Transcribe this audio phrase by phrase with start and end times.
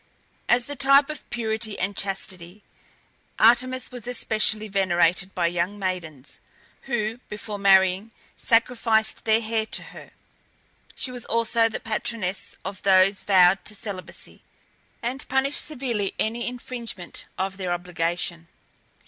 [0.49, 2.63] As the type of purity and chastity,
[3.37, 6.39] Artemis was especially venerated by young maidens,
[6.89, 10.09] who, before marrying, sacrificed their hair to her.
[10.95, 14.41] She was also the patroness of those vowed to celibacy,
[15.03, 18.47] and punished severely any infringement of their obligation.